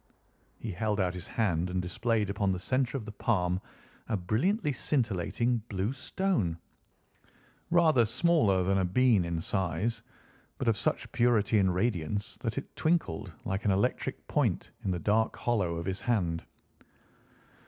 [0.57, 3.61] He held out his hand and displayed upon the centre of the palm
[4.09, 6.57] a brilliantly scintillating blue stone,
[7.69, 10.01] rather smaller than a bean in size,
[10.57, 14.97] but of such purity and radiance that it twinkled like an electric point in the
[14.97, 16.43] dark hollow of his hand.